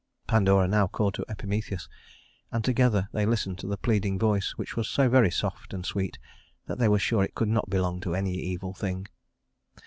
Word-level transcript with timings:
Pandora 0.25 0.67
now 0.67 0.87
called 0.87 1.13
to 1.13 1.25
Epimetheus, 1.29 1.87
and 2.51 2.65
together 2.65 3.07
they 3.11 3.23
listened 3.23 3.59
to 3.59 3.67
the 3.67 3.77
pleading 3.77 4.17
voice 4.17 4.53
which 4.55 4.75
was 4.75 4.89
so 4.89 5.07
very 5.07 5.29
soft 5.29 5.75
and 5.75 5.85
sweet 5.85 6.17
that 6.65 6.79
they 6.79 6.87
were 6.89 6.97
sure 6.97 7.23
it 7.23 7.35
could 7.35 7.49
not 7.49 7.69
belong 7.69 7.99
to 7.99 8.15
any 8.15 8.33
evil 8.33 8.73
thing. 8.73 9.05